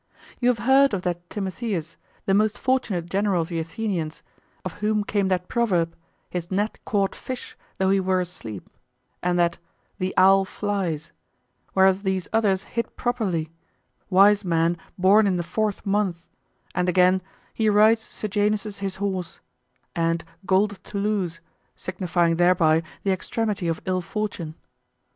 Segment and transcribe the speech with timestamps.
[0.39, 1.95] You have heard of that Timotheus,
[2.25, 4.23] the most fortunate general of the Athenians,
[4.65, 5.95] of whom came that proverb,
[6.31, 8.67] "His net caught fish, though he were asleep;"
[9.21, 9.59] and that
[9.99, 11.11] "The owl flies;"
[11.73, 13.51] whereas these others hit properly,
[14.09, 16.25] wise men "born in the fourth month;"
[16.73, 17.21] and again,
[17.53, 19.39] "He rides Sejanus's his horse;"
[19.95, 21.41] and "gold of Toulouse,"
[21.75, 24.55] signifying thereby the extremity of ill fortune.